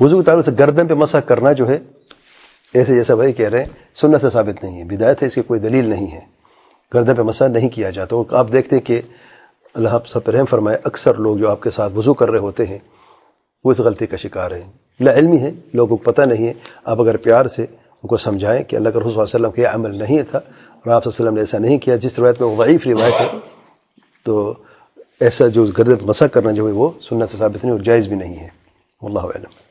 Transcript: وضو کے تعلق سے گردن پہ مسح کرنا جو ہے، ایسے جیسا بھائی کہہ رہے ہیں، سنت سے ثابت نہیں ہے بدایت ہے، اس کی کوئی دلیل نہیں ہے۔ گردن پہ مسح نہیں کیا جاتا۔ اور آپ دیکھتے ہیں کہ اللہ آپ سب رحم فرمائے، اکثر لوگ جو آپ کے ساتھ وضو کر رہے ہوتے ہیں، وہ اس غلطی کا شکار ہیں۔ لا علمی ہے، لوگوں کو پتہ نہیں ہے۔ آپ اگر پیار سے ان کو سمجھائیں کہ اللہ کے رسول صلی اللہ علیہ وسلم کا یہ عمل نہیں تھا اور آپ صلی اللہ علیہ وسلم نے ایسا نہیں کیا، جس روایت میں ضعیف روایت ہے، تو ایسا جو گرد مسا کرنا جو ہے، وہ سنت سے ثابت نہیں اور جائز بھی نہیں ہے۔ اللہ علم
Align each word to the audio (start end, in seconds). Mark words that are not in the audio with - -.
وضو 0.00 0.18
کے 0.18 0.22
تعلق 0.22 0.44
سے 0.44 0.50
گردن 0.58 0.86
پہ 0.86 0.94
مسح 0.94 1.16
کرنا 1.16 1.52
جو 1.52 1.68
ہے، 1.68 1.78
ایسے 2.74 2.94
جیسا 2.94 3.14
بھائی 3.14 3.32
کہہ 3.32 3.48
رہے 3.48 3.58
ہیں، 3.58 3.68
سنت 3.94 4.20
سے 4.20 4.30
ثابت 4.30 4.64
نہیں 4.64 4.78
ہے 4.78 4.84
بدایت 4.84 5.22
ہے، 5.22 5.26
اس 5.26 5.34
کی 5.34 5.42
کوئی 5.42 5.60
دلیل 5.60 5.84
نہیں 5.84 6.06
ہے۔ 6.06 6.20
گردن 6.94 7.14
پہ 7.14 7.22
مسح 7.22 7.44
نہیں 7.44 7.68
کیا 7.68 7.90
جاتا۔ 7.90 8.16
اور 8.16 8.24
آپ 8.30 8.52
دیکھتے 8.52 8.76
ہیں 8.76 8.82
کہ 8.82 9.00
اللہ 9.74 9.88
آپ 9.88 10.08
سب 10.08 10.30
رحم 10.30 10.44
فرمائے، 10.44 10.78
اکثر 10.84 11.14
لوگ 11.14 11.36
جو 11.36 11.50
آپ 11.50 11.62
کے 11.62 11.70
ساتھ 11.70 11.92
وضو 11.94 12.14
کر 12.14 12.30
رہے 12.30 12.38
ہوتے 12.38 12.66
ہیں، 12.66 12.78
وہ 13.64 13.70
اس 13.70 13.78
غلطی 13.78 14.06
کا 14.06 14.16
شکار 14.16 14.50
ہیں۔ 14.50 14.72
لا 15.00 15.12
علمی 15.12 15.38
ہے، 15.38 15.50
لوگوں 15.72 15.96
کو 15.96 16.12
پتہ 16.12 16.22
نہیں 16.22 16.46
ہے۔ 16.46 16.52
آپ 16.84 17.00
اگر 17.00 17.16
پیار 17.16 17.46
سے 17.46 17.62
ان 17.62 18.06
کو 18.06 18.16
سمجھائیں 18.16 18.64
کہ 18.64 18.76
اللہ 18.76 18.88
کے 18.88 19.00
رسول 19.00 19.12
صلی 19.12 19.20
اللہ 19.20 19.36
علیہ 19.36 19.46
وسلم 19.46 19.50
کا 19.50 19.62
یہ 19.62 19.74
عمل 19.74 19.96
نہیں 19.98 20.22
تھا 20.30 20.38
اور 20.38 20.54
آپ 20.68 20.74
صلی 20.74 20.88
اللہ 20.88 20.94
علیہ 20.94 21.06
وسلم 21.06 21.34
نے 21.34 21.40
ایسا 21.40 21.58
نہیں 21.58 21.78
کیا، 21.78 21.96
جس 21.96 22.18
روایت 22.18 22.42
میں 22.42 22.56
ضعیف 22.56 22.86
روایت 22.86 23.20
ہے، 23.20 23.38
تو 24.24 24.54
ایسا 25.20 25.46
جو 25.46 25.64
گرد 25.78 26.02
مسا 26.02 26.26
کرنا 26.26 26.50
جو 26.50 26.66
ہے، 26.66 26.72
وہ 26.72 26.90
سنت 27.00 27.28
سے 27.28 27.36
ثابت 27.36 27.64
نہیں 27.64 27.72
اور 27.72 27.80
جائز 27.80 28.08
بھی 28.08 28.16
نہیں 28.16 28.36
ہے۔ 28.36 28.48
اللہ 29.02 29.18
علم 29.18 29.67